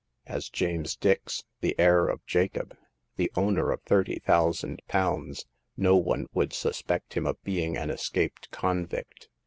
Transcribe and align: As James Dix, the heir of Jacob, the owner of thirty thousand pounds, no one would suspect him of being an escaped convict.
As 0.25 0.49
James 0.49 0.95
Dix, 0.95 1.43
the 1.59 1.75
heir 1.79 2.07
of 2.07 2.25
Jacob, 2.25 2.75
the 3.17 3.31
owner 3.35 3.69
of 3.69 3.83
thirty 3.83 4.17
thousand 4.17 4.81
pounds, 4.87 5.45
no 5.77 5.95
one 5.95 6.25
would 6.33 6.53
suspect 6.53 7.13
him 7.13 7.27
of 7.27 7.39
being 7.43 7.77
an 7.77 7.91
escaped 7.91 8.49
convict. 8.49 9.29